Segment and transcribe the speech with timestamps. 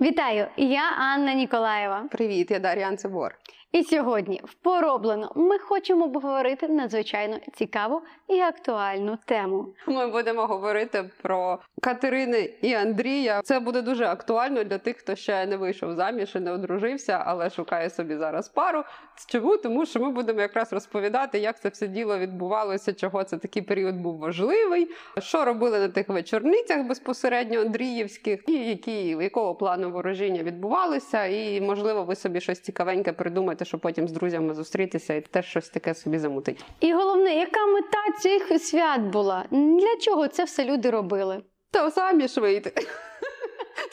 [0.00, 0.46] Вітаю!
[0.56, 2.04] Я Анна Ніколаєва.
[2.10, 3.34] Привіт, я Дар'я Анцебор.
[3.76, 9.66] І сьогодні в пороблено ми хочемо обговорити надзвичайно цікаву і актуальну тему.
[9.86, 13.40] Ми будемо говорити про Катерини і Андрія.
[13.44, 17.50] Це буде дуже актуально для тих, хто ще не вийшов заміж і не одружився, але
[17.50, 18.82] шукає собі зараз пару.
[19.26, 19.56] Чому?
[19.56, 23.96] Тому що ми будемо якраз розповідати, як це все діло відбувалося, чого це такий період
[23.96, 31.26] був важливий, що робили на тих вечорницях безпосередньо Андріївських, і які якого плану ворожіння відбувалися.
[31.26, 35.68] І можливо, ви собі щось цікавеньке придумаєте, щоб потім з друзями зустрітися і теж щось
[35.68, 36.64] таке собі замутить.
[36.80, 39.44] І головне, яка мета цих свят була?
[39.50, 41.42] Для чого це все люди робили?
[41.70, 42.72] Та самі ж вийти.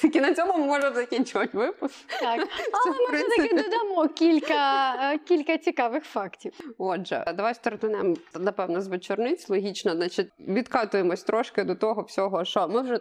[0.02, 1.96] Тільки на цьому ми можемо закінчувати випуск.
[2.22, 2.48] Так,
[2.86, 6.54] але ми все-таки додамо кілька, е, кілька цікавих фактів.
[6.78, 9.50] Отже, давай стартунемо, напевно, з вечорниць.
[9.50, 13.00] Логічно, значить, відкатуємось трошки до того всього, що ми вже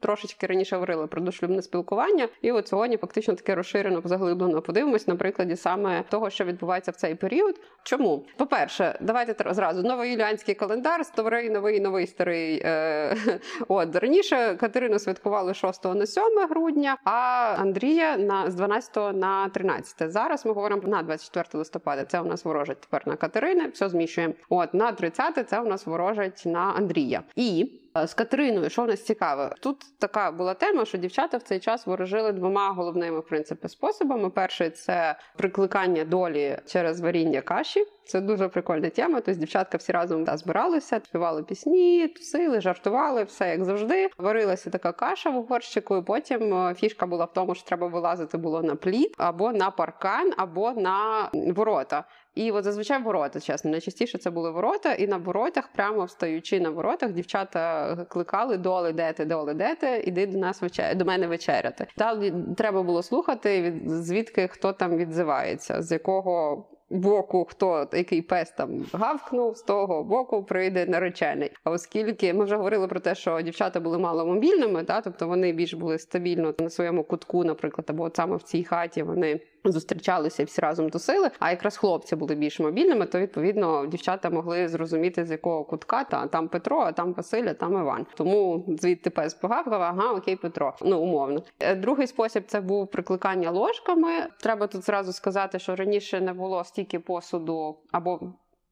[0.00, 5.16] трошечки раніше говорили про дошлюбне спілкування, і от сьогодні фактично таке розширено, заглиблено подивимось на
[5.16, 7.60] прикладі саме того, що відбувається в цей період.
[7.82, 8.26] Чому?
[8.36, 12.62] По-перше, давайте зразу новоюліанський календар, старий, новий, новий старий.
[12.64, 13.16] Е-
[13.68, 20.12] от раніше Катерину святкували 6 на 7 грудня, а Андрія на з 12 на 13.
[20.12, 22.04] Зараз ми говоримо на 24 листопада.
[22.04, 23.68] Це у нас ворожить тепер на Катерини.
[23.68, 24.34] Все зміщуємо.
[24.48, 27.22] От на 30 це у нас ворожить на Андрія.
[27.36, 31.60] І з Катериною, що в нас цікаве, тут така була тема, що дівчата в цей
[31.60, 34.30] час ворожили двома головними в способами.
[34.30, 37.84] Перший це прикликання долі через варіння каші.
[38.06, 39.20] Це дуже прикольна тема.
[39.20, 44.10] Тобто дівчатка всі разом да, збиралися, співали пісні, тусили, жартували, все як завжди.
[44.18, 45.96] Варилася така каша в горщику.
[45.96, 49.70] І потім е, фішка була в тому, що треба вилазити було на плід або на
[49.70, 52.04] паркан, або на ворота.
[52.34, 56.70] І от зазвичай ворота, чесно, найчастіше це були ворота, і на воротах, прямо встаючи на
[56.70, 60.96] воротах, дівчата кликали доли, де ти, доли, де ти, іди до нас вечер...
[60.96, 61.86] до мене вечеряти.
[61.96, 66.64] Далі треба було слухати, від звідки хто там відзивається, з якого.
[66.90, 71.50] Боку, хто який пес там гавкнув, з того боку прийде наречений.
[71.64, 75.74] А оскільки ми вже говорили про те, що дівчата були маломобільними, та тобто вони більш
[75.74, 80.60] були стабільно на своєму кутку, наприклад, або от саме в цій хаті вони зустрічалися всі
[80.60, 81.30] разом тусили.
[81.38, 86.26] А якраз хлопці були більш мобільними, то відповідно дівчата могли зрозуміти з якого кутка та
[86.26, 88.06] там Петро, а там Василь, а там Іван.
[88.16, 90.74] Тому звідти пес погавкав, ага, окей, Петро.
[90.82, 91.42] Ну умовно.
[91.60, 94.08] Е, Другий спосіб це був прикликання ложками.
[94.40, 98.20] Треба тут зразу сказати, що раніше не було стільки посуду або.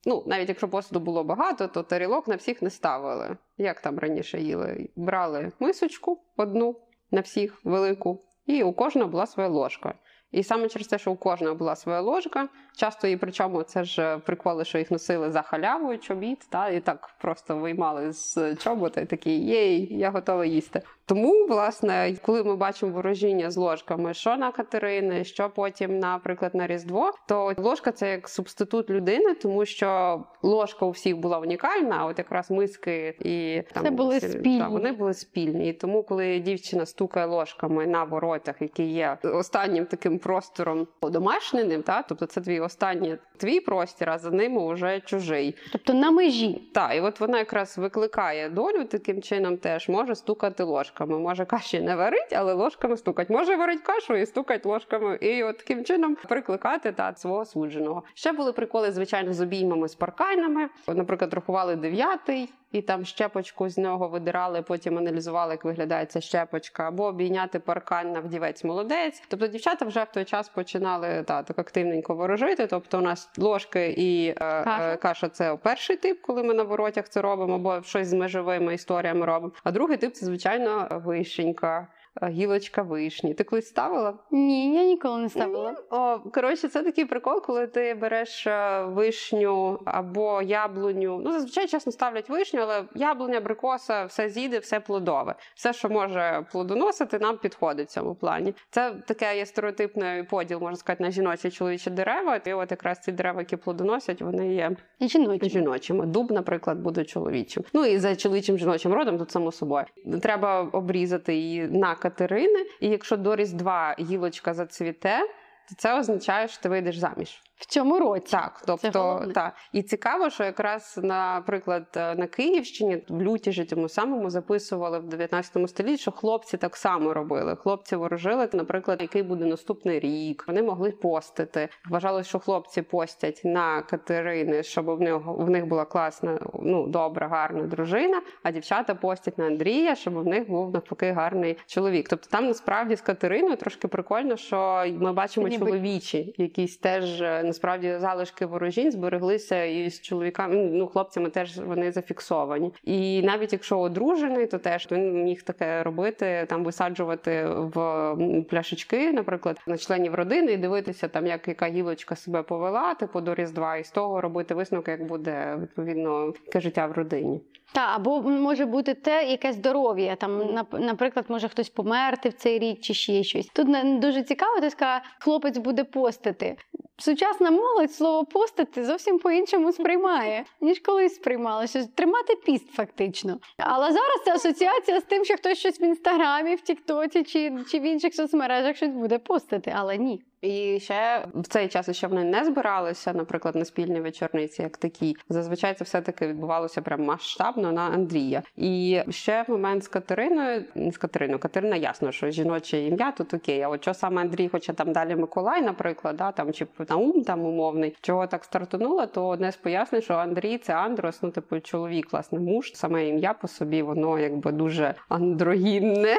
[0.05, 3.37] Ну, навіть якщо посуду було багато, то тарілок на всіх не ставили.
[3.59, 4.89] Як там раніше їли?
[4.97, 6.77] Брали мисочку одну
[7.11, 9.95] на всіх велику, і у кожного була своя ложка.
[10.33, 14.19] І саме через те, що у кожного була своя ложка, часто і причому це ж
[14.19, 19.07] приколи, що їх носили за халявою чобіт, та і так просто виймали з чобота і
[19.07, 20.83] такі єй, я готова їсти.
[21.07, 26.67] Тому, власне, коли ми бачимо ворожіння з ложками, що на Катерини, що потім, наприклад, на
[26.67, 32.05] Різдво, то ложка це як субститут людини, тому що ложка у всіх була унікальна, а
[32.05, 34.59] от якраз миски і Це були всі- спільні.
[34.59, 35.69] та, вони були спільні.
[35.69, 42.03] І тому, коли дівчина стукає ложками на воротах, які є останнім таким простором домашненим, та
[42.03, 45.57] тобто це твій останній твій простір, а за ними вже чужий.
[45.73, 46.69] Тобто на межі.
[46.75, 51.19] Так, і от вона якраз викликає долю таким чином, теж може стукати ложками.
[51.19, 53.31] Може каші не варить, але ложками стукать.
[53.31, 55.19] Може варить кашу і стукать ложками.
[55.21, 58.03] І от таким чином прикликати та свого судженого.
[58.15, 60.69] Ще були приколи, звичайно, з обіймами з паркайнами.
[60.89, 62.49] Наприклад, рахували дев'ятий.
[62.73, 68.13] І там щепочку з нього видирали, потім аналізували, як виглядає ця щепочка, або обійняти паркан
[68.13, 69.23] на вдівець молодець.
[69.29, 72.67] Тобто дівчата вже в той час починали та, так активненько ворожити.
[72.67, 74.93] Тобто, у нас ложки і е, Каша.
[74.93, 78.75] е, каша це перший тип, коли ми на воротях це робимо, або щось з межовими
[78.75, 79.53] історіями робимо.
[79.65, 81.87] А другий тип це звичайно вишенька.
[82.23, 83.35] Е, Гілочка вишні.
[83.35, 84.15] Ти колись ставила?
[84.31, 85.75] Ні, я ніколи не ставила.
[85.91, 91.21] О, коротше, це такий прикол, коли ти береш е, вишню або яблуню.
[91.25, 95.35] Ну, зазвичай чесно ставлять вишню, але яблуня, абрикоса, все з'їде, все плодове.
[95.55, 98.55] Все, що може плодоносити, нам підходить в цьому плані.
[98.71, 102.37] Це таке є стереотипний поділ, можна сказати, на жіночі і чоловічі дерева.
[102.37, 105.49] І от якраз ці дерева, які плодоносять, вони є Жіночі.
[105.51, 106.07] жіночими.
[106.07, 107.65] Дуб, наприклад, буде чоловічим.
[107.73, 109.85] Ну і за чоловічим жіночим родом, тут само собою.
[110.23, 115.21] Треба обрізати її на Катерини, і якщо до Різдва гілочка зацвіте.
[115.69, 117.43] то це означає, що ти вийдеш заміж.
[117.57, 118.27] В цьому році.
[118.31, 119.33] Так, тобто головне.
[119.33, 125.09] та і цікаво, що якраз наприклад е, на Київщині в лютіжі тому самому записували в
[125.09, 127.57] 19 столітті, що хлопці так само робили.
[127.57, 130.45] Хлопці ворожили, наприклад, який буде наступний рік.
[130.49, 131.69] Вони могли постити.
[131.91, 137.29] Вважалось, що хлопці постять на Катерини, щоб в них в них була класна, ну добра,
[137.29, 138.23] гарна дружина.
[138.43, 142.09] А дівчата постять на Андрія, щоб в них був навпаки гарний чоловік.
[142.09, 147.42] Тобто там насправді з Катериною трошки прикольно, що ми бачимо Ніби- чоловічі, якісь теж е,
[147.45, 150.55] насправді залишки ворожінь збереглися і з чоловіками.
[150.55, 152.73] Ну хлопцями теж вони зафіксовані.
[152.85, 158.17] І навіть якщо одружений, то теж він міг таке робити, там висаджувати в
[158.51, 163.35] пляшечки, наприклад, на членів родини і дивитися, там як яка гілочка себе повела, типу до
[163.35, 167.41] різдва, і з того робити висновки, як буде відповідно яке життя в родині.
[167.75, 170.17] Та або може бути те, яке здоров'я.
[170.17, 173.47] Там, нап- наприклад, може хтось померти в цей рік чи ще щось.
[173.47, 176.57] Тут дуже цікаво, ти сказала, хлопець буде постити.
[176.99, 181.87] Сучасна молодь слово постити зовсім по-іншому сприймає, ніж колись сприймалося.
[181.95, 183.39] Тримати піст, фактично.
[183.59, 187.79] Але зараз це асоціація з тим, що хтось щось в інстаграмі, в Тіктоці чи, чи
[187.79, 190.23] в інших соцмережах щось буде постити, але ні.
[190.43, 195.17] І ще в цей час, що вони не збиралися, наприклад, на спільні вечорниці, як такі,
[195.29, 198.43] зазвичай це все таки відбувалося прям масштабно на Андрія.
[198.57, 203.63] І ще момент з Катериною, не з Катериною, Катерина ясно, що жіноче ім'я тут окей.
[203.63, 207.45] А от що саме Андрій, хоча там далі Миколай, наприклад, да, там чи Наум там
[207.45, 212.13] умовний, чого так стартануло, то одне з пояснень, що Андрій це Андрос, ну типу чоловік,
[212.13, 212.73] власне, муж.
[212.75, 216.17] Саме ім'я по собі, воно якби дуже андрогінне,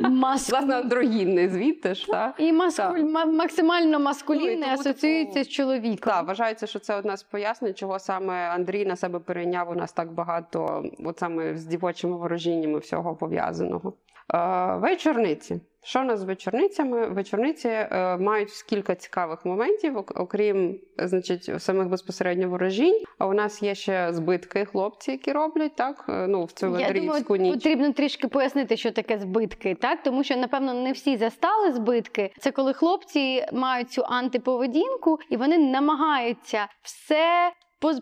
[0.00, 0.56] Маску...
[0.56, 2.34] власне, андрогінне, звідти ж так.
[2.38, 3.12] І маскуль...
[3.14, 3.63] Так.
[3.64, 6.12] Ма- максимально маскулінне Ну, асоціюється типу, з чоловіком.
[6.12, 9.92] Так, вважається, що це одна з пояснень, чого саме Андрій на себе перейняв у нас
[9.92, 13.92] так багато, от саме з дівочими ворожіннями всього пов'язаного.
[14.34, 15.60] Е, вечорниці.
[15.84, 17.06] Що у нас з вечорницями?
[17.06, 23.02] Вечорниці е, мають кілька цікавих моментів, окрім значить, самих безпосередньо ворожінь.
[23.18, 26.04] А у нас є ще збитки хлопці, які роблять так.
[26.08, 27.54] е, Ну в цю думаю, ніч.
[27.54, 32.32] потрібно трішки пояснити, що таке збитки, так тому що напевно не всі застали збитки.
[32.38, 37.52] Це коли хлопці мають цю антиповедінку і вони намагаються все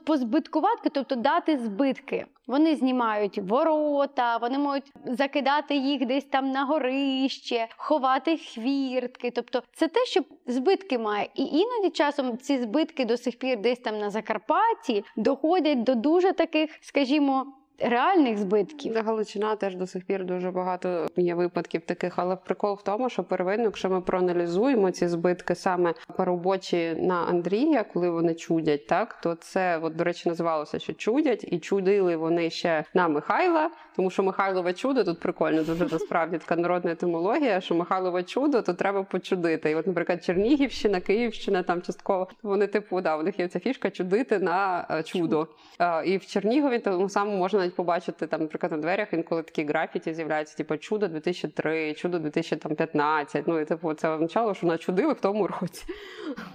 [0.04, 2.26] позбиткувати, тобто дати збитки.
[2.46, 9.30] Вони знімають ворота, вони можуть закидати їх десь там на горище, ховати хвіртки.
[9.30, 11.28] Тобто, це те, що збитки має.
[11.34, 16.32] І іноді часом ці збитки до сих пір десь там на Закарпатті доходять до дуже
[16.32, 17.46] таких, скажімо,
[17.84, 18.94] реальних збитків.
[19.04, 23.24] Галичина теж до сих пір дуже багато є випадків таких, але прикол в тому, що
[23.24, 29.34] первинно, якщо ми проаналізуємо ці збитки саме поробочі на Андрія, коли вони чудять, так то
[29.34, 34.22] це от, до речі називалося, що чудять, і чудили вони ще на Михайла, тому що
[34.22, 39.70] Михайлове чудо тут прикольно, дуже насправді така народна етимологія, що Михайлове чудо, то треба почудити.
[39.70, 43.90] І от, наприклад, Чернігівщина, Київщина, там частково вони типу, да, у них є ця фішка
[43.90, 45.48] чудити на е, чудо.
[45.80, 49.64] Е, І в Чернігові тому самому можна навіть побачити там, наприклад, на дверях інколи такі
[49.64, 53.46] графіті з'являються, типу чудо 2003, чудо 2015.
[53.46, 55.84] Ну і типу це означало, що начудили в тому році.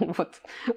[0.18, 0.28] От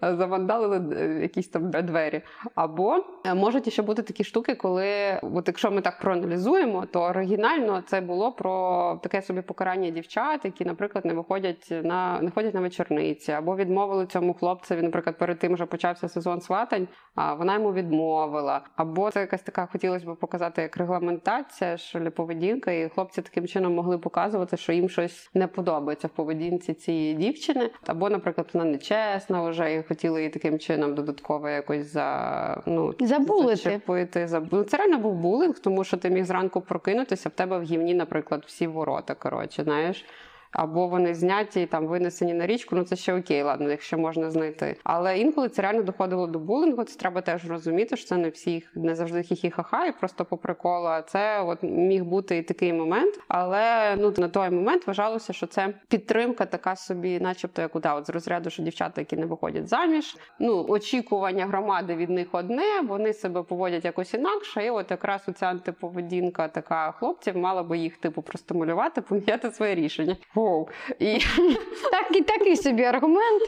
[0.02, 2.22] завандалили е, якісь там двері.
[2.56, 7.84] Або е, можуть ще бути такі штуки, коли, от якщо ми так проаналізуємо, то оригінально
[7.88, 12.62] це було про таке собі покарання дівчат, які, наприклад, не виходять на не ходять на
[12.62, 17.74] вечорниці, або відмовили цьому хлопцеві, наприклад, перед тим вже почався сезон сватань, а вона йому
[17.74, 18.62] відмовила.
[18.76, 23.48] Або це якась така хотілося б показати як регламентація, що для поведінка, і хлопці таким
[23.48, 27.70] чином могли показувати, що їм щось не подобається в поведінці цієї дівчини.
[27.86, 33.56] Або, наприклад, вона нечесна вже і хотіли її таким чином додатково якось за ну Забулити.
[33.56, 34.28] зачепити.
[34.28, 34.48] Заб...
[34.52, 37.94] Ну, Це реально був булінг, тому що ти міг зранку прокинутися, в тебе в гівні,
[37.94, 39.14] наприклад, всі ворота.
[39.14, 40.06] Коротше, знаєш.
[40.52, 44.32] Або вони зняті і там винесені на річку, ну це ще окей, ладно, якщо можна
[44.32, 44.76] знайти.
[44.84, 46.84] Але інколи це реально доходило до булінгу.
[46.84, 50.86] Це треба теж розуміти, що це не всіх не завжди хі-хі-ха-ха, і просто по приколу.
[50.86, 53.20] А Це от міг бути і такий момент.
[53.28, 58.08] Але ну на той момент вважалося, що це підтримка така собі, начебто, як да, от
[58.08, 60.18] з розряду, що дівчата, які не виходять заміж.
[60.40, 64.66] Ну очікування громади від них одне, вони себе поводять якось інакше.
[64.66, 70.16] І от якраз оця антиповедінка така хлопців мала би їх типу простимулювати, поміняти своє рішення.
[70.42, 70.68] Воу.
[71.00, 71.20] І
[71.92, 73.42] Так і такий собі аргумент.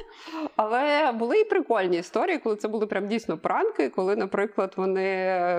[0.55, 5.03] Але були і прикольні історії, коли це були прям дійсно пранки, коли, наприклад, вони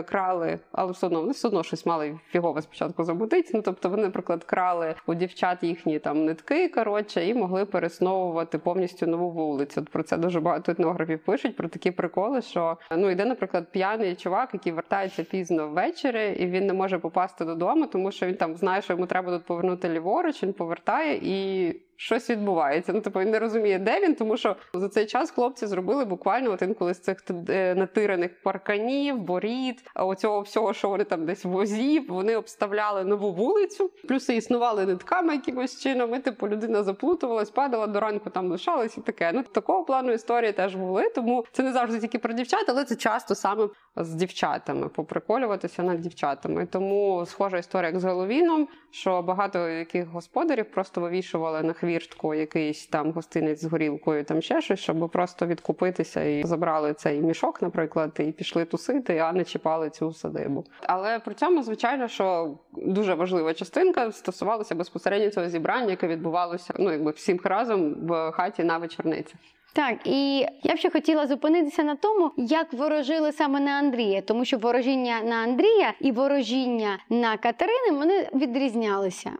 [0.08, 3.50] крали, але все одно вони все одно щось мали фігово спочатку замутити.
[3.54, 9.06] Ну тобто вони, наприклад, крали у дівчат їхні там нитки, коротше, і могли пересновувати повністю
[9.06, 9.80] нову вулицю.
[9.80, 14.14] От про це дуже багато етнографів пишуть про такі приколи, що ну йде, наприклад, п'яний
[14.14, 18.56] чувак, який вертається пізно ввечері, і він не може попасти додому, тому що він там
[18.56, 20.42] знає, що йому треба тут повернути ліворуч.
[20.42, 22.92] Він повертає і щось відбувається.
[22.92, 26.50] Ну, типу, він не розуміє, де він, тому що за цей час хлопці зробили буквально
[26.50, 32.06] от інколи з цих е, натираних парканів, борід, оцього всього, що вони там десь возів,
[32.08, 33.90] вони обставляли нову вулицю.
[34.08, 36.14] Плюси існували нитками якимось чином.
[36.14, 39.32] І, типу, людина заплутувалась, падала до ранку, там лишалась і таке.
[39.34, 41.08] Ну такого плану історії теж були.
[41.08, 46.00] Тому це не завжди тільки про дівчат, але це часто саме з дівчатами, поприколюватися над
[46.00, 46.66] дівчатами.
[46.66, 52.86] Тому схожа історія як з Головіном, що багато яких господарів просто вивішували на хвіртку якийсь
[52.86, 58.12] там гостинець з горілкою, там ще щось, щоб просто відкупитися і забрали цей мішок, наприклад,
[58.18, 60.64] і пішли тусити, а не чіпали цю садибу.
[60.82, 66.92] Але при цьому, звичайно, що дуже важлива частинка стосувалася безпосередньо цього зібрання, яке відбувалося ну
[66.92, 69.34] якби всім разом в хаті на вечорниці.
[69.72, 74.44] Так, і я б ще хотіла зупинитися на тому, як ворожили саме на Андрія, тому
[74.44, 79.30] що ворожіння на Андрія і ворожіння на Катерини вони відрізнялися.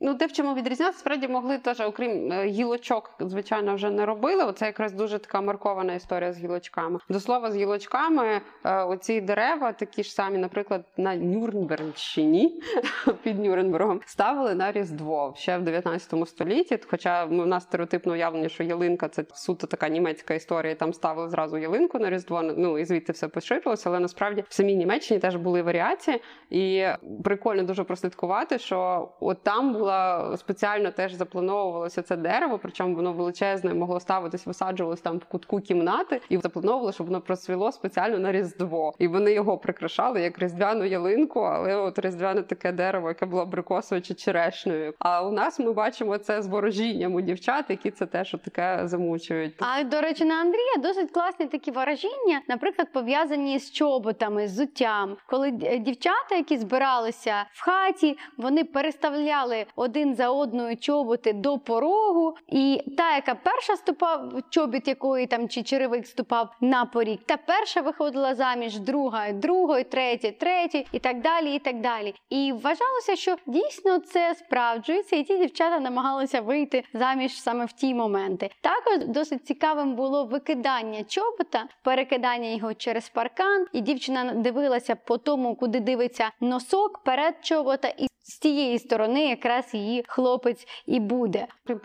[0.00, 4.44] Ну, те, в чому відрізнятися, справді могли теж, окрім е, гілочок, звичайно, вже не робили.
[4.44, 6.98] Оце якраз дуже така маркована історія з гілочками.
[7.08, 12.62] До слова, з гілочками е, оці дерева, такі ж самі, наприклад, на Нюрнбергщині
[13.22, 16.78] під Нюрнбергом, ставили на Різдво ще в 19 столітті.
[16.90, 20.74] Хоча в нас стереотипно уявлення, що ялинка це суто така німецька історія.
[20.74, 22.42] Там ставили зразу ялинку на Різдво.
[22.42, 23.90] Ну і звідти все поширилося.
[23.90, 26.86] Але насправді в самій Німеччині теж були варіації, і
[27.24, 33.12] прикольно дуже прослідкувати, що от там було була спеціально теж заплановувалося це дерево, причому воно
[33.12, 38.32] величезне, могло ставитись, висаджувалось там в кутку кімнати, і заплановували, щоб воно процвіло спеціально на
[38.32, 38.94] різдво.
[38.98, 44.02] І вони його прикрашали як різдвяну ялинку, але от різдвяне таке дерево, яке було абрикосовою
[44.02, 44.94] чи черешнею.
[44.98, 49.54] А у нас ми бачимо це з ворожінням у дівчат, які це теж таке замучують.
[49.58, 55.16] А до речі, на Андрія досить класні такі ворожіння, наприклад, пов'язані з чоботами, з зуттям,
[55.26, 62.82] коли дівчата, які збиралися в хаті, вони переставляли один за одною чоботи до порогу, і
[62.96, 68.34] та, яка перша ступав, чобіт якої там чи черевик ступав на поріг, та перша виходила
[68.34, 71.54] заміж, друга, другої, третя, третя, і так далі.
[71.54, 72.14] І так далі.
[72.30, 77.94] І вважалося, що дійсно це справджується, і ті дівчата намагалися вийти заміж саме в ті
[77.94, 78.50] моменти.
[78.60, 85.56] Також досить цікавим було викидання чобота, перекидання його через паркан, і дівчина дивилася по тому,
[85.56, 91.46] куди дивиться носок перед чобота, і з тієї сторони якраз її хлопець і буде.
[91.66, 91.80] Крім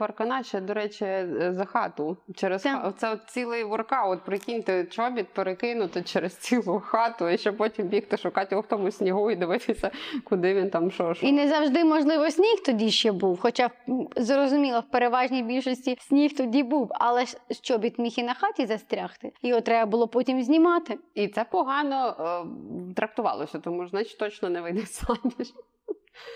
[0.62, 2.18] до речі, е, за хату.
[2.36, 2.82] Через Так.
[2.82, 2.94] ха...
[2.98, 4.24] це от цілий воркаут.
[4.24, 9.32] Прикиньте, чобіт перекинути через цілу хату, і ще потім бігти шукати його в тому снігу
[9.32, 9.92] і дивитися,
[10.24, 11.14] куди він там що.
[11.14, 11.28] що.
[11.28, 13.40] І не завжди, можливо, сніг тоді ще був.
[13.42, 13.70] Хоча
[14.16, 19.32] зрозуміло, в переважній більшості сніг тоді був, але ж чобіт міг і на хаті застрягти.
[19.42, 21.00] Його треба було потім знімати.
[21.16, 25.54] І це погано е, трактувалося, тому значить точно не вийде заміж.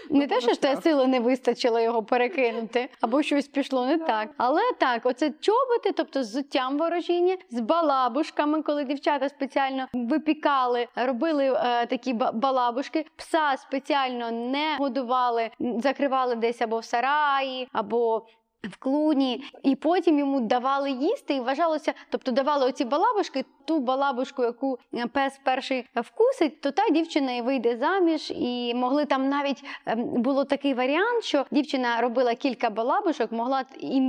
[0.10, 4.30] Не те, що ж те сили не вистачило його перекинути, або щось пішло не так.
[4.38, 11.46] Але так, оце чоботи, тобто з зуттям ворожіння, з балабушками, коли дівчата спеціально випікали, робили
[11.46, 18.26] е, такі ба- балабушки, пса спеціально не годували, закривали десь або в сараї, або.
[18.64, 24.44] В клуні, і потім йому давали їсти, і вважалося, тобто давали оці балабушки, ту балабушку,
[24.44, 28.32] яку е, пес перший вкусить, то та дівчина і вийде заміж.
[28.36, 33.64] І могли там навіть ем, було такий варіант, що дівчина робила кілька балабушок, могла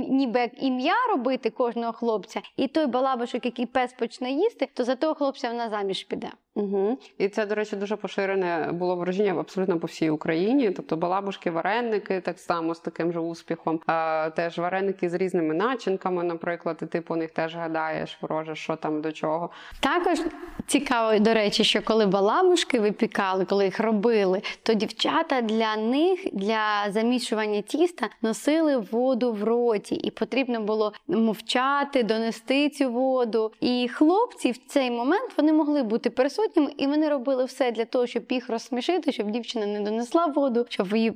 [0.09, 5.13] ніби ім'я робити кожного хлопця, і той балабушок, який пес почне їсти, то за того
[5.15, 6.29] хлопця вона заміж піде.
[6.55, 6.97] Угу.
[7.17, 10.71] І це, до речі, дуже поширене було враження абсолютно по всій Україні.
[10.71, 13.79] Тобто балабушки, вареники так само з таким же успіхом.
[13.85, 18.75] А, теж вареники з різними начинками, наприклад, і ти по них теж гадаєш, вороже, що
[18.75, 19.49] там до чого.
[19.79, 20.19] Також
[20.67, 26.85] цікаво, до речі, що коли балабушки випікали, коли їх робили, то дівчата для них для
[26.89, 33.51] замішування тіста носили воду в роті, і потрібно було мовчати, донести цю воду.
[33.59, 38.07] І хлопці в цей момент вони могли бути присутніми, і вони робили все для того,
[38.07, 41.13] щоб їх розсмішити, щоб дівчина не донесла воду, щоб їй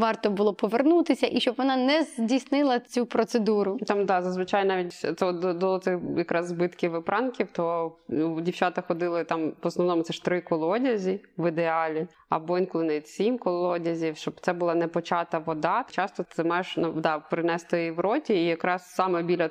[0.00, 3.78] варто було повернутися, і щоб вона не здійснила цю процедуру.
[3.86, 8.82] Там да, зазвичай навіть це до, до цих якраз збитків і пранків, то ну, дівчата
[8.82, 14.16] ходили там в основному це ж три колодязі в ідеалі, або інколи навіть сім колодязів,
[14.16, 15.84] щоб це була не почата вода.
[15.90, 19.50] Часто ти маєш ну, да, принести її в роті, і якраз саме біля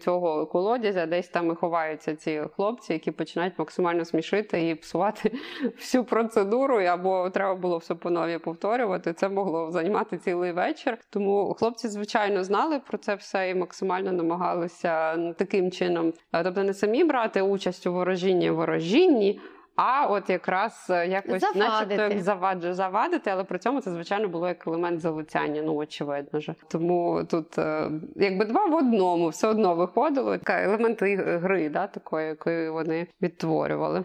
[0.00, 5.32] цього колодязя десь там і ховаються ці хлопці, які починають максимально смішити і псувати
[5.76, 9.12] всю процедуру, або треба було все по нові повторювати.
[9.12, 10.98] Це могло займати цілий вечір.
[11.10, 16.74] Тому хлопці, звичайно, знали про це все і максимально намагалися таким чином, е, тобто не
[16.74, 19.40] самі брати участь у ворожінні ворожінні.
[19.76, 21.58] А от якраз е, якось Завадити.
[21.58, 26.40] начебто як заваджу, завадити, але при цьому це звичайно було як елемент залицяння, ну очевидно
[26.40, 26.54] ж.
[26.68, 30.36] Тому тут е, якби два в одному все одно виходило.
[30.46, 34.04] Елемент гри, да, такої, якої вони відтворювали.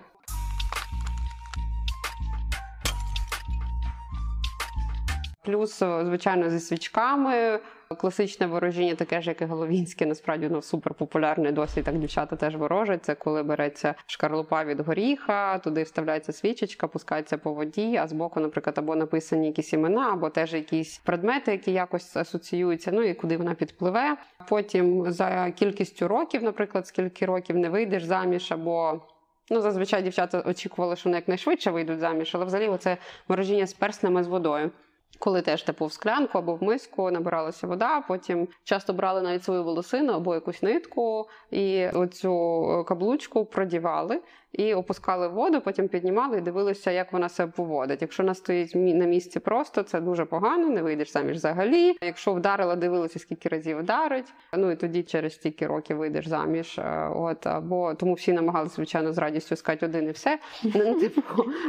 [5.48, 7.60] Плюс, звичайно, зі свічками.
[7.98, 11.51] Класичне ворожіння, таке ж, як і головінське, насправді воно супер популярне.
[11.51, 13.06] Досі так дівчата теж ворожать.
[13.06, 18.77] Це коли береться шкарлупа від горіха, туди вставляється свічечка, пускається по воді, а збоку, наприклад,
[18.77, 23.54] або написані якісь імена, або теж якісь предмети, які якось асоціюються, ну і куди вона
[23.54, 24.18] підпливе.
[24.50, 29.01] Потім за кількістю років, наприклад, скільки років не вийдеш заміж, або
[29.50, 34.24] Ну, зазвичай дівчата очікували, що вони якнайшвидше вийдуть заміж, але взагалі це ворожіння з перснами
[34.24, 34.72] з водою.
[35.20, 39.64] Коли теж типу в склянку або в миску набиралася вода, потім часто брали навіть свою
[39.64, 46.38] волосину або якусь нитку, і оцю е, каблучку продівали і опускали в воду, потім піднімали
[46.38, 48.01] і дивилися, як вона себе поводить.
[48.01, 51.98] Якщо вона стоїть на місці просто, це дуже погано, не вийдеш заміж взагалі.
[52.01, 54.34] Якщо вдарила, дивилися, скільки разів вдарить.
[54.54, 56.80] Ну і тоді через стільки років вийдеш заміж.
[56.80, 60.39] Е, От або тому всі намагалися, звичайно, з радістю сказати один і все.
[60.63, 61.22] Ну, типу,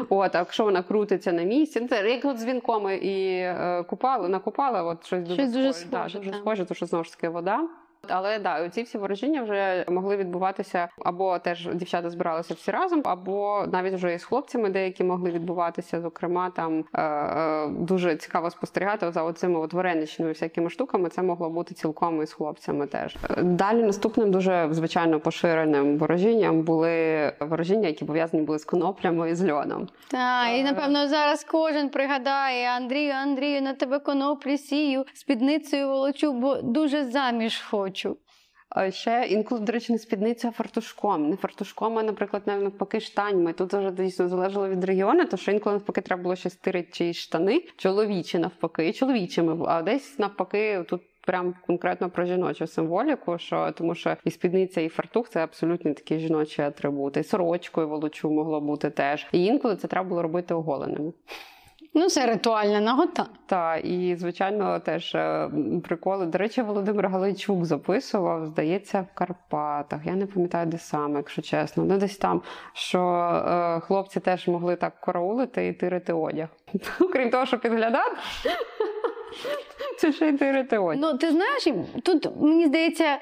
[0.08, 3.84] От, а якщо вона крутиться на місці, ну, це як от з вінком і е,
[3.88, 5.72] купали, накупала, от щось дуже
[6.32, 7.68] схоже, тому що знову ж таки вода.
[8.10, 13.64] Але да, ці всі ворожіння вже могли відбуватися, або теж дівчата збиралися всі разом, або
[13.72, 16.00] навіть вже і з хлопцями деякі могли відбуватися.
[16.00, 21.08] Зокрема, там е, е, дуже цікаво спостерігати за оцими от вареничними всякими штуками.
[21.08, 23.16] Це могло бути цілком і з хлопцями теж.
[23.42, 29.50] Далі наступним дуже звичайно поширеним ворожінням були ворожіння, які пов'язані були з коноплями і з
[29.50, 29.88] льоном.
[30.08, 30.64] Так, і Е.
[30.64, 37.60] напевно зараз кожен пригадає Андрію, Андрію, на тебе коноплі сію, спідницею волочу, бо дуже заміж
[37.60, 37.97] хочу.
[38.70, 41.30] А ще інколи, до речі, не спідниця, а фартушком.
[41.30, 43.52] Не фартушком, а, наприклад, навпаки, штаньми.
[43.52, 47.16] Тут вже дійсно залежало від регіону, то що інколи навпаки треба було ще стирити чиїсь
[47.16, 49.64] штани, чоловічі навпаки, чоловічими.
[49.68, 51.02] А десь навпаки, тут.
[51.26, 56.18] Прям конкретно про жіночу символіку, що тому що і спідниця, і фартух це абсолютно такі
[56.18, 57.20] жіночі атрибути.
[57.20, 59.26] І сорочкою волочу могло бути теж.
[59.32, 61.12] І інколи це треба було робити оголеними.
[61.94, 63.26] Ну, це ритуальна нагота.
[63.46, 65.50] Та і звичайно теж е,
[65.84, 66.26] приколи.
[66.26, 70.06] До речі, Володимир Галайчук записував, здається, в Карпатах.
[70.06, 71.84] Я не пам'ятаю, де саме, якщо чесно.
[71.84, 72.42] Ну десь там,
[72.72, 76.48] що е, хлопці теж могли так караулити і тирити одяг.
[77.12, 78.16] Крім того, що підглядати.
[79.98, 81.00] Це ще й тирити одяг.
[81.02, 81.68] Ну, ти знаєш,
[82.04, 83.18] тут мені здається.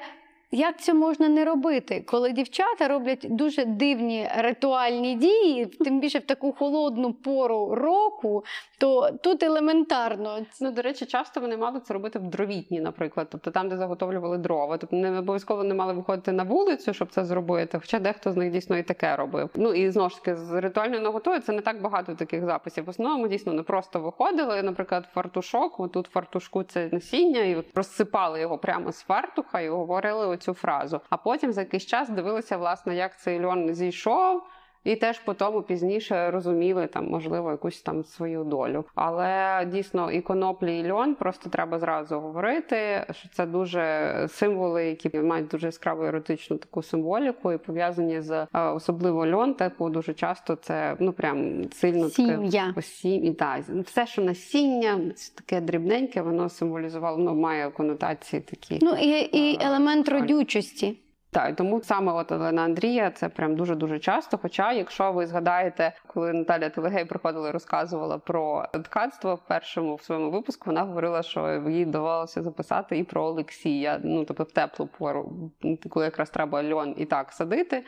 [0.51, 6.25] Як це можна не робити, коли дівчата роблять дуже дивні ритуальні дії, тим більше в
[6.25, 8.43] таку холодну пору року,
[8.77, 13.51] то тут елементарно Ну, до речі, часто вони мали це робити в дровітні, наприклад, тобто
[13.51, 14.77] там, де заготовлювали дрова.
[14.77, 17.79] Тобто не обов'язково не мали виходити на вулицю, щоб це зробити.
[17.79, 19.49] Хоча дехто з них дійсно і таке робив.
[19.55, 22.85] Ну і знову ж таки, з ритуальною наготою це не так багато таких записів.
[22.85, 24.63] В основному дійсно не просто виходили.
[24.63, 30.36] Наприклад, фартушок, отут фартушку це насіння, і от розсипали його прямо з фартуха і говорили
[30.37, 31.01] оцю фразу.
[31.09, 34.43] А потім за якийсь час дивилися, власне, як цей льон зійшов.
[34.87, 38.85] І теж по тому пізніше розуміли там, можливо, якусь там свою долю.
[38.95, 45.19] Але дійсно і коноплі, і льон просто треба зразу говорити, що це дуже символи, які
[45.19, 50.55] мають дуже яскраву еротичну таку символіку, і пов'язані з е, особливо льон, типу дуже часто
[50.55, 52.67] це ну прям сильно Сім'я.
[52.67, 58.41] таке осінь, і так, все, що насіння, це таке дрібненьке, воно символізувало, ну має конотації
[58.41, 58.79] такі.
[58.81, 60.97] Ну і, і елемент родючості.
[61.37, 64.37] Так, тому саме от Олена Андрія це прям дуже дуже часто.
[64.37, 70.01] Хоча, якщо ви згадаєте, коли Наталя Телегей приходила і розказувала про ткацтво в першому в
[70.01, 73.99] своєму випуску, вона говорила, що їй довелося записати і про Олексія.
[74.03, 75.51] Ну тобто в теплу пору,
[75.89, 77.83] коли якраз треба льон і так садити.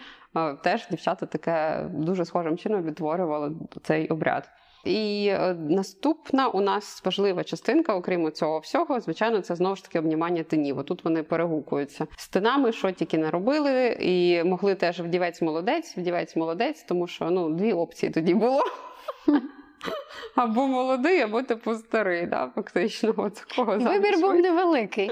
[0.63, 4.49] Теж дівчата таке дуже схожим чином відтворювали цей обряд.
[4.85, 9.99] І е, наступна у нас важлива частинка, окрім цього всього, звичайно, це знову ж таки
[9.99, 10.83] обнімання тинів.
[10.83, 16.35] Тут вони перегукуються з тинами, що тільки не робили, і могли теж вдівець молодець, вдівець
[16.35, 18.61] молодець, тому що ну дві опції тоді було.
[20.35, 23.13] Або молодий, або типу старий, да, фактично.
[23.17, 25.11] От такого Вибір був невеликий.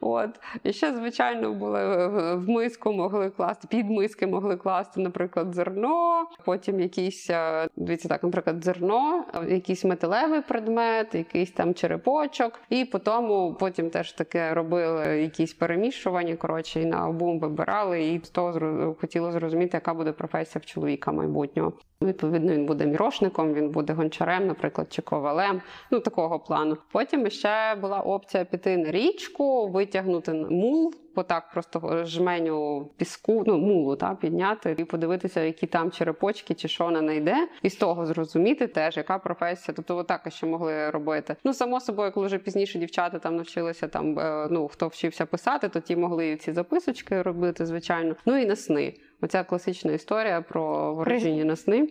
[0.00, 0.30] От
[0.64, 6.26] і ще, звичайно, були в- в миску могли класти, під миски могли класти, наприклад, зерно,
[6.44, 12.84] потім якісь е, дивіться так, наприклад, зерно, е, якийсь металевий предмет, якийсь там черепочок, і
[12.84, 16.36] по тому потім теж таке робили якісь перемішування.
[16.36, 21.12] Коротше, і на обум вибирали, і з того хотіло зрозуміти, яка буде професія в чоловіка
[21.12, 21.72] майбутнього.
[22.02, 26.76] Відповідно, він буде мірошником, він буде гончарем, наприклад, чи ковалем, ну такого плану.
[26.92, 33.58] Потім ще була опція піти на річку, витягнути мул, бо так просто жменю піску, ну
[33.58, 38.06] мулу та підняти і подивитися, які там черепочки чи що вона знайде, і з того
[38.06, 39.74] зрозуміти теж, яка професія.
[39.76, 41.36] Тобто, отак ще могли робити.
[41.44, 45.68] Ну само собою, коли вже пізніше дівчата там навчилися, там е, ну хто вчився писати,
[45.68, 48.16] то ті могли ці записочки робити, звичайно.
[48.26, 48.94] Ну і на сни.
[49.20, 51.88] Оця класична історія про ворожіння на сни.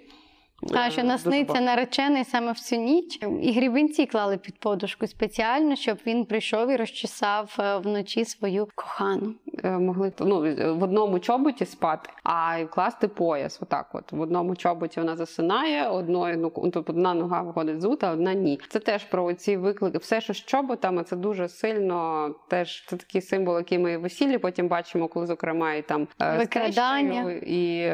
[0.73, 1.65] А що Е, на дуже сни це багато.
[1.65, 3.19] наречений саме в цю ніч.
[3.41, 9.33] І грібенці клали під подушку спеціально, щоб він прийшов і розчесав е, вночі свою кохану.
[9.63, 10.39] Е, могли ну,
[10.75, 13.59] в одному чоботі спати, а й вкласти пояс.
[13.61, 18.11] Отак, от в одному чоботі вона засинає, одною ну тобто одна нога виходить з а
[18.11, 18.59] одна ні.
[18.69, 19.97] Це теж про ці виклики.
[19.97, 22.29] Все, що з чоботами, це дуже сильно.
[22.49, 27.31] Теж це такий символ, який ми в весіллі потім бачимо, коли зокрема і там Викрадання.
[27.31, 27.91] і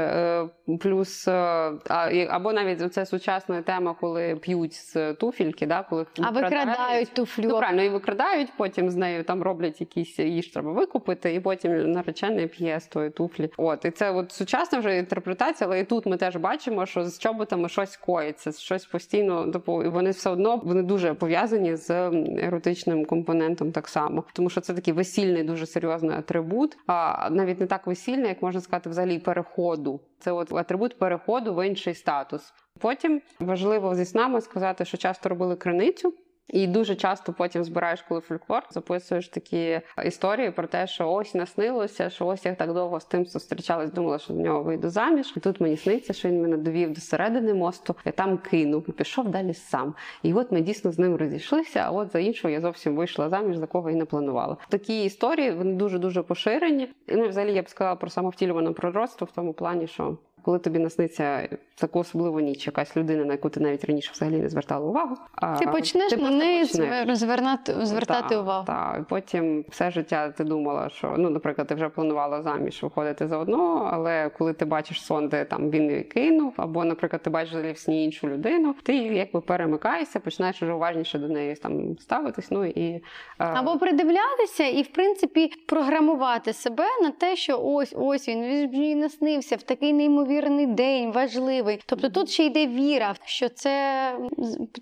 [0.78, 6.29] плюс а, і- або навіть це сучасна тема, коли п'ють з туфільки, да, коли А
[6.29, 7.43] викрадають туфлю.
[7.47, 11.39] Ну, правильно, і викрадають, потім з нею там роблять якісь її ж треба викупити, і
[11.39, 13.49] потім наречений п'є з тої туфлі.
[13.57, 17.19] От і це от сучасна вже інтерпретація, але і тут ми теж бачимо, що з
[17.19, 21.89] чоботами щось коїться, щось постійно типу, вони все одно вони дуже пов'язані з
[22.37, 27.65] еротичним компонентом так само, тому що це такий весільний, дуже серйозний атрибут, а навіть не
[27.65, 29.99] так весільний, як можна сказати, взагалі переходу.
[30.21, 32.40] Це от атрибут переходу в інший статус.
[32.79, 36.13] Потім важливо зі снами сказати, що часто робили криницю.
[36.51, 42.10] І дуже часто потім збираєш, коли фольклор, записуєш такі історії про те, що ось наснилося,
[42.10, 45.34] що ось я так довго з тим зустрічалась, думала, що до нього вийду заміж.
[45.38, 48.91] І тут мені сниться, що він мене довів до середини мосту, я там кинув і
[48.91, 49.95] пішов далі сам.
[50.23, 51.79] І от ми дійсно з ним розійшлися.
[51.79, 54.57] А от за іншого я зовсім вийшла заміж, за кого і не планувала.
[54.69, 56.89] Такі історії вони дуже дуже поширені.
[57.07, 60.80] І ну, взагалі я б сказала про самовтілюване пророцтво в тому плані, що коли тобі
[60.80, 65.17] насниться таку особливу ніч, якась людина, на яку ти навіть раніше взагалі не звертала увагу.
[65.36, 67.08] а Ти почнеш на неї почнеш.
[67.08, 68.65] розвернати, звертати Та, увагу.
[68.67, 68.97] Та.
[69.01, 73.38] І потім все життя ти думала, що ну, наприклад, ти вже планувала заміж виходити за
[73.38, 77.54] одного, але коли ти бачиш сон, де там він її кинув, або, наприклад, ти бачиш
[77.54, 82.51] в сні іншу людину, ти якби перемикаєшся, починаєш вже уважніше до неї там ставитись.
[82.51, 83.01] Ну і е,
[83.38, 89.56] Або придивлятися і, в принципі, програмувати себе на те, що ось ось він він наснився
[89.56, 90.30] в такий неймовірний
[90.67, 91.79] день, важливий.
[91.85, 94.15] Тобто тут ще йде віра, що це,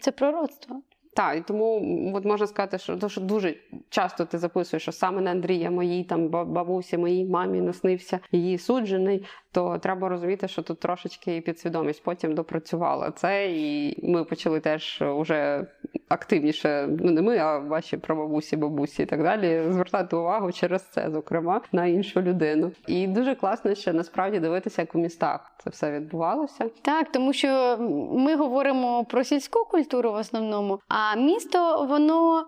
[0.01, 0.81] це пророцтво.
[1.15, 3.55] Так, і тому от можна сказати, що, то, що дуже
[3.89, 8.57] часто ти записуєш, що саме на Андрія, моїй там ба- бабусі, моїй мамі наснився її
[8.57, 15.03] суджений, то треба розуміти, що тут трошечки підсвідомість потім допрацювала це, і ми почали теж
[15.15, 15.67] уже
[16.09, 21.09] активніше, ну не ми, а ваші прабабусі, бабусі і так далі, звертати увагу через це,
[21.11, 22.71] зокрема, на іншу людину.
[22.87, 26.69] І дуже класно ще насправді дивитися, як у містах це все відбувалося.
[26.81, 27.77] Так, тому що
[28.11, 32.45] ми говоримо про сільську культуру в основному, а місто воно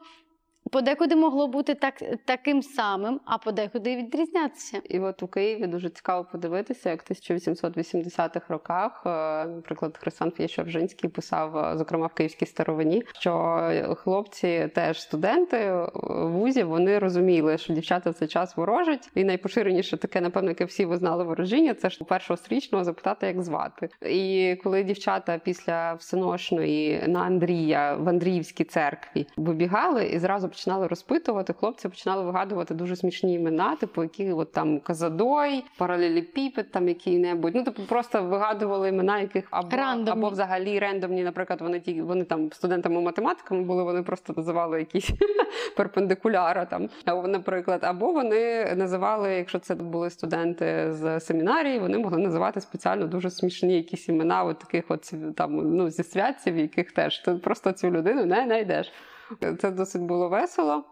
[0.70, 4.82] подекуди могло бути так, таким самим, а подекуди відрізнятися.
[4.90, 9.10] І от у Києві дуже цікаво подивитися, як в 1880-х роках, е,
[9.46, 13.62] наприклад, Хрисан Фєщоржинський писав, е, зокрема в Київській старовині, що
[13.98, 19.10] хлопці, теж студенти в вузі, вони розуміли, що дівчата в цей час ворожать.
[19.16, 23.42] І найпоширеніше таке, напевно, яке всі ви знали ворожіння, це ж першого стрічного запитати, як
[23.42, 23.90] звати.
[24.02, 31.54] І коли дівчата після всеношної на Андрія в Андріївській церкві вибігали і зразу починали розпитувати,
[31.54, 37.56] хлопці починали вигадувати дуже смішні імена, типу які от там Казадой, паралелепіпед, там який-небудь.
[37.56, 40.12] Ну типу просто вигадували імена, яких або, Рандомні.
[40.12, 45.10] або взагалі рендомні, наприклад, вони ті вони там студентами-математиками були, вони просто називали якісь
[45.78, 46.90] перпендикуляра там.
[47.06, 53.08] Або, наприклад, або вони називали, якщо це були студенти з семінарії, вони могли називати спеціально
[53.08, 57.72] дуже смішні якісь імена, от таких от там ну зі святців, яких теж ти просто
[57.72, 58.92] цю людину не знайдеш.
[59.60, 60.84] Це досить було весело.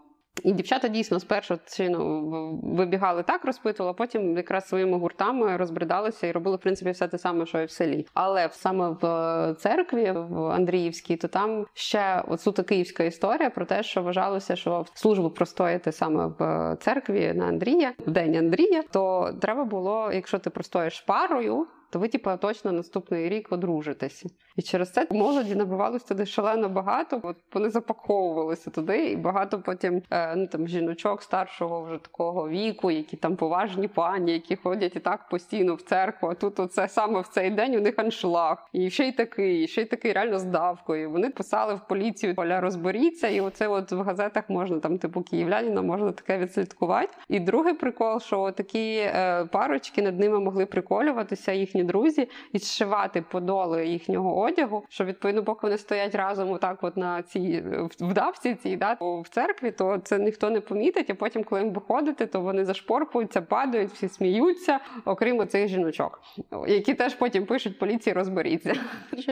[0.43, 2.29] І дівчата дійсно спершу чину
[2.63, 7.17] вибігали так, розпитували, а потім якраз своїми гуртами розбридалися і робили в принципі все те
[7.17, 8.05] саме, що і в селі.
[8.13, 13.83] Але саме в церкві в Андріївській, то там ще от суто київська історія про те,
[13.83, 19.63] що вважалося, що службу простояти саме в церкві на Андрія, в день Андрія, то треба
[19.63, 21.67] було, якщо ти простоїш парою.
[21.89, 24.29] То ви, типу, точно наступний рік одружитеся.
[24.55, 27.19] І через це молоді набивалося туди шалено багато.
[27.23, 32.91] От вони запаковувалися туди, і багато потім е, ну там жіночок старшого вже такого віку,
[32.91, 36.29] які там поважні пані, які ходять і так постійно в церкву.
[36.29, 38.69] А тут оце саме в цей день у них аншлаг.
[38.73, 41.11] І ще й такий, і ще й такий реально з давкою.
[41.11, 45.81] Вони писали в поліцію Поля розберіться, і оце от в газетах можна там, типу київлянина,
[45.81, 47.13] можна таке відслідкувати.
[47.29, 52.57] І другий прикол, що такі е, парочки над ними могли приколюватися їхні їхні друзі, і
[52.59, 54.83] зшивати подоли їхнього одягу.
[54.89, 57.63] Що відповідно, поки вони стоять разом, отак, от на цій
[57.99, 61.09] в давці цій да, в церкві, то це ніхто не помітить.
[61.09, 66.21] А потім, коли їм виходити, то вони зашпорпуються, падають, всі сміються, окрім оцих жіночок,
[66.67, 68.73] які теж потім пишуть поліції, розберіться.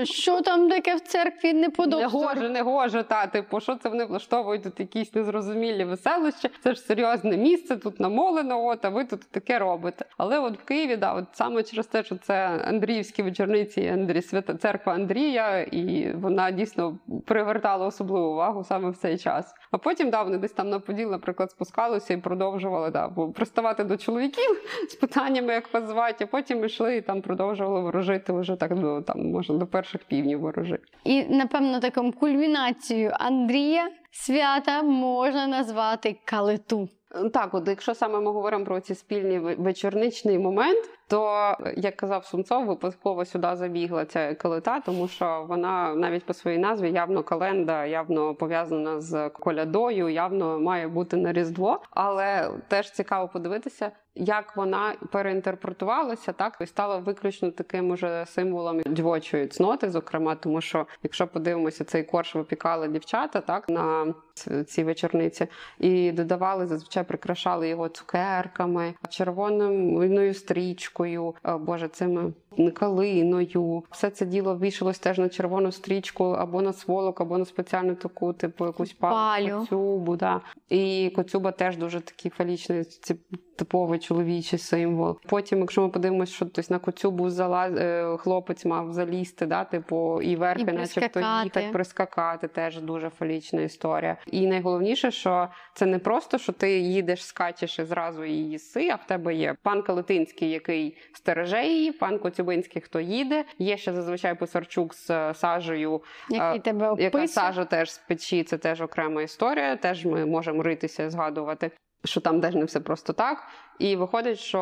[0.04, 2.18] Що, там таке в церкві не Не подобається?
[2.18, 6.50] гоже, не гоже, та типу, що це вони влаштовують тут якісь незрозумілі веселища.
[6.64, 10.06] Це ж серйозне місце, тут намолено, от, а ви тут таке робите.
[10.18, 14.56] Але от в Києві, да, от саме через те, що це Андріївські вечорниці, Андрій, свята
[14.56, 19.54] церква Андрія, і вона дійсно привертала особливу увагу саме в цей час.
[19.72, 23.98] А потім да, вони десь там на поділ, наприклад, спускалися і продовжували да, приставати до
[23.98, 28.80] чоловіків з питаннями, як вас звати, а потім йшли і там продовжували ворожити вже так
[28.80, 30.84] до там, може, до перших півнів ворожити.
[31.04, 36.90] І напевно таким кульмінацією Андрія свята можна назвати калиту.
[37.34, 42.66] Так, от якщо саме ми говоримо про ці спільні вечорничний момент, то як казав Сумцов,
[42.66, 48.36] випадково сюди забігла ця калита, тому що вона навіть по своїй назві явно календа, явно
[48.36, 51.82] пов'язана з колядою, явно має бути на різдво.
[51.92, 59.48] Але теж цікаво подивитися, як вона переінтерпретувалася, так і стала виключно таким уже символом дівочої
[59.48, 65.48] цноти, зокрема, тому що якщо подивимося, цей корж випікали дівчата, так на ц- цій вечорниці,
[65.80, 72.34] і додавали зазвичай прикрашали його цукерками, червоною стрічкою, е, боже, цими
[72.74, 73.84] калиною.
[73.92, 78.34] Все це діло вішалось теж на червону стрічку або на сволок, або на спеціальну таку,
[78.34, 79.14] типу якусь Палю.
[79.48, 80.16] палю, коцюбу.
[80.16, 80.42] Да.
[80.70, 83.16] І коцюба теж дуже такий фалічний, ці-
[83.58, 85.18] типовий чоловічий символ.
[85.30, 90.22] Потім, якщо ми подивимося, що тобто, на коцюбу залаз, е, хлопець мав залізти, да, типу,
[90.22, 94.18] і верхи, І начебто, їхати, прискакати, теж дуже фалічна історія.
[94.32, 98.96] І найголовніше, що це не просто, що ти їдеш, скачеш і зразу її їси, а
[98.96, 103.46] в тебе є пан Калитинський, який стереже її, пан Коцюбинський, хто їде.
[103.60, 108.44] Є ще зазвичай Писарчук з е, сажею, Який А, тебе яка сажа теж з печі,
[108.44, 109.76] це теж окрема історія.
[109.76, 111.72] Теж ми можемо ритися, згадувати.
[112.06, 113.44] Що там теж не все просто так,
[113.80, 114.62] і виходить, що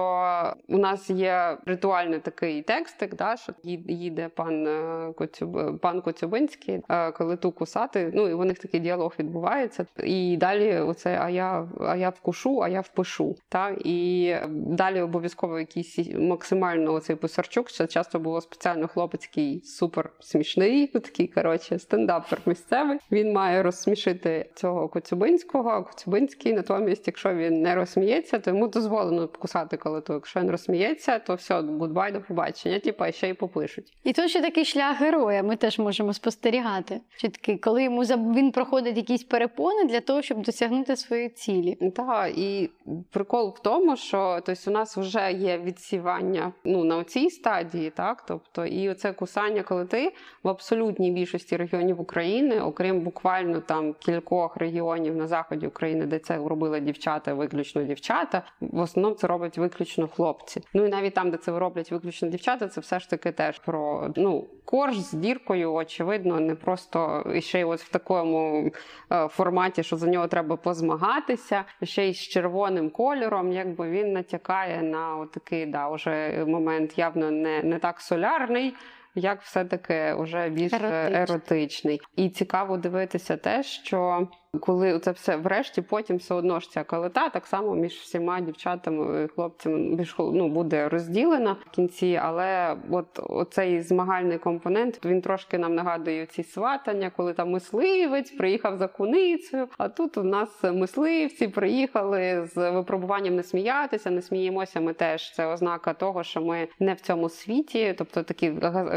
[0.67, 7.11] у нас є ритуальний такий текстик, да, що їде пан е, Коцюб, пан Коцюбинський, е,
[7.11, 8.11] коли ту кусати.
[8.13, 9.85] Ну і у них такий діалог відбувається.
[10.03, 13.35] І далі оце а я, а я вкушу, а я впишу.
[13.49, 13.85] Так?
[13.85, 17.71] І далі обов'язково якийсь максимально оцей писарчук.
[17.71, 22.99] Це часто було спеціально хлопець, який супер смішний, такий коротше стендапер місцевий.
[23.11, 25.83] Він має розсмішити цього Коцюбинського.
[25.83, 29.04] Коцюбинський натомість, якщо він не розсміється, то йому дозволено
[29.39, 30.13] кусати калиту.
[30.13, 32.79] Якщо він розсміється, то все, goodbye, до побачення.
[32.79, 33.97] Типа ще й попишуть.
[34.03, 35.43] І тут ще такий шлях героя.
[35.43, 37.01] Ми теж можемо спостерігати.
[37.17, 41.91] Що такий, коли йому заб- він проходить якісь перепони для того, щоб досягнути своєї цілі.
[41.95, 42.69] Так, і
[43.11, 48.25] прикол в тому, що тобто, у нас вже є відсівання ну, на цій стадії, так?
[48.27, 50.13] Тобто, і оце кусання калити
[50.43, 56.37] в абсолютній більшості регіонів України, окрім буквально там кількох регіонів на заході України, де це
[56.37, 58.43] робили дівчата, виключно дівчата.
[58.61, 60.61] В основному це роблять виключно хлопці.
[60.73, 64.09] Ну і навіть там, де це роблять виключно дівчата, це все ж таки теж про
[64.15, 68.71] ну корж з діркою, очевидно, не просто і ще й от в такому
[69.11, 74.81] е, форматі, що за нього треба позмагатися, ще й з червоним кольором, якби він натякає
[74.81, 78.73] на такий да, уже момент явно не, не так солярний.
[79.17, 81.21] Як все-таки вже більш Еротичний.
[81.21, 82.01] еротичний.
[82.15, 84.27] І цікаво дивитися те, що
[84.59, 89.23] коли це все врешті, потім все одно ж ця калита так само між всіма дівчатами
[89.23, 92.19] і хлопцями більш ну, буде розділена в кінці.
[92.23, 98.77] Але от оцей змагальний компонент він трошки нам нагадує ці сватання, коли там мисливець приїхав
[98.77, 99.67] за куницею.
[99.77, 104.79] А тут у нас мисливці приїхали з випробуванням не сміятися, не сміємося.
[104.79, 107.95] Ми теж це ознака того, що ми не в цьому світі.
[107.97, 108.53] Тобто такі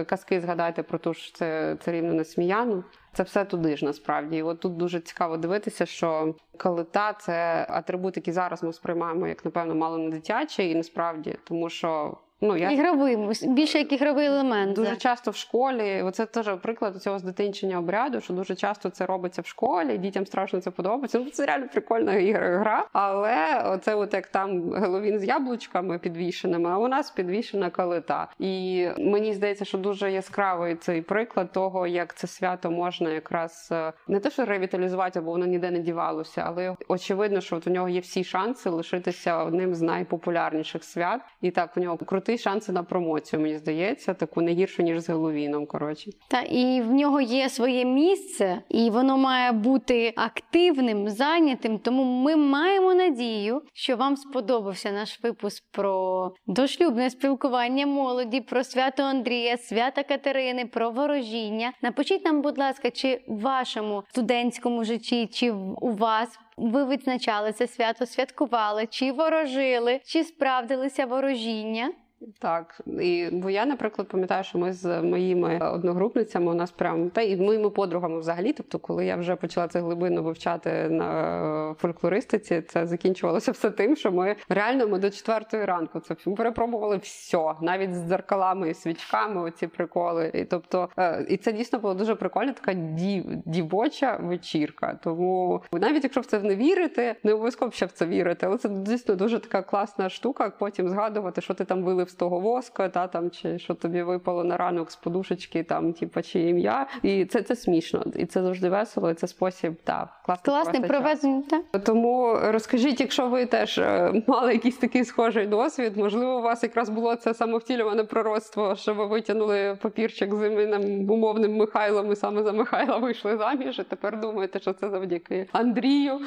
[0.07, 2.85] казки згадайте про ту ж це царівну несміяну.
[3.19, 4.37] Це все туди ж насправді.
[4.37, 9.45] І от тут дуже цікаво дивитися, що калита це атрибут, який зараз ми сприймаємо як
[9.45, 14.73] напевно мало не дитячий, і насправді, тому що ну я Ігровий, більше як ігровий елемент.
[14.73, 19.43] Дуже часто в школі, оце теж приклад цього здитинчення обряду, що дуже часто це робиться
[19.43, 21.19] в школі, дітям страшно це подобається.
[21.19, 22.87] Ну, це реально прикольна ігра, гра.
[22.93, 28.29] Але оце, от як там Геловін з яблучками підвішеними, а у нас підвішена калита.
[28.39, 33.93] І мені здається, що дуже яскравий цей приклад того, як це свято можна якраз е,
[34.09, 37.89] не те, що ревіталізувати, бо воно ніде не дівалося, але очевидно, що от у нього
[37.89, 41.21] є всі шанси лишитися одним з найпопулярніших свят.
[41.41, 45.01] І так у нього крутий крутий шанс на промоцію, мені здається, таку не гіршу, ніж
[45.01, 45.67] з Геловіном.
[45.67, 46.11] Коротше.
[46.29, 51.79] Та і в нього є своє місце, і воно має бути активним, зайнятим.
[51.79, 59.03] Тому ми маємо надію, що вам сподобався наш випуск про дошлюбне спілкування молоді, про свято
[59.03, 61.73] Андрія, свята Катерини, про ворожіння.
[61.83, 66.39] Напишіть нам, будь ласка, чи в вашому студентському житті, чи у вас.
[66.57, 71.93] Ви відзначали це свято, святкували, чи ворожили, чи справдилися ворожіння.
[72.39, 77.23] Так, і бо я, наприклад, пам'ятаю, що ми з моїми одногрупницями у нас прям та
[77.23, 78.53] і моїми подругами взагалі.
[78.53, 84.13] Тобто, коли я вже почала це глибинно вивчати на фольклористиці, це закінчувалося все тим, що
[84.13, 89.43] ми реально ми до четвертої ранку це перепробували все, навіть з дзеркалами і свічками.
[89.43, 90.31] Оці приколи.
[90.35, 94.99] І тобто, е, і це дійсно було дуже прикольна така дів, дівоча вечірка.
[95.05, 98.69] Тому навіть якщо в це не вірити, не обов'язково ще в це вірити, але це
[98.69, 100.53] дійсно дуже така класна штука.
[100.59, 104.45] Потім згадувати, що ти там вилив з того воска, та там чи що тобі випало
[104.45, 106.87] на ранок з подушечки, там типа чи ім'я.
[107.03, 109.11] І це, це смішно, і це завжди весело.
[109.11, 111.43] І це спосіб та класно Класне проведення.
[111.51, 111.85] Так?
[111.85, 116.89] Тому розкажіть, якщо ви теж е, мали якийсь такий схожий досвід, можливо, у вас якраз
[116.89, 122.53] було це самовтілюване пророцтво, що ви витягнули папірчик з іменем умовним Михайлом і саме за
[122.53, 123.79] Михайла вийшли заміж.
[123.79, 126.21] І тепер думаєте, що це завдяки Андрію,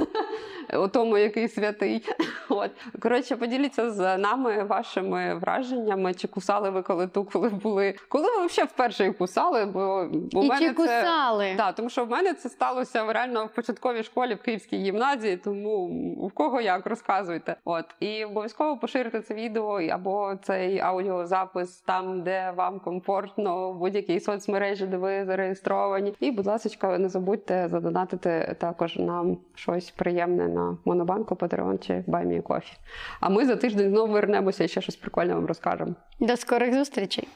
[0.74, 2.04] у тому, який святий.
[2.48, 6.14] От коротше, поділіться з нами вашими враженнями.
[6.14, 7.94] Чи кусали ви коли ту, коли були?
[8.08, 9.64] Коли ви взагалі вперше їх кусали?
[9.64, 10.74] Бо у І мене чи це...
[10.74, 11.54] кусали?
[11.56, 15.86] Так, тому що в мене це сталося реально в початковій школі в Київській гімназії, тому
[16.26, 17.56] в кого як розказуйте.
[17.64, 24.20] От і обов'язково поширити це відео або цей аудіозапис там, де вам комфортно, в будь-якій
[24.20, 26.14] соцмережі, де ви зареєстровані.
[26.20, 32.76] І, будь ласка, не забудьте задонатити також нам щось приємне на Монобанку, Patreon чи BuyMeCoffee.
[33.20, 35.94] А ми за тиждень знову вернемося і ще щось прикольне вам розкажемо.
[36.20, 37.28] До скорих зустрічей!